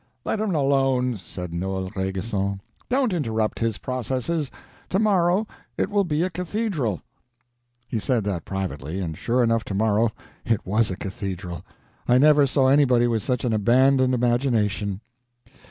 [0.25, 2.59] "Let him alone," said Noel Rainguesson.
[2.89, 4.49] "Don't interrupt his processes.
[4.89, 5.45] To morrow
[5.77, 7.01] it will be a cathedral."
[7.87, 8.99] He said that privately.
[8.99, 10.11] And, sure enough, to morrow
[10.43, 11.63] it was a cathedral.
[12.07, 15.01] I never saw anybody with such an abandoned imagination.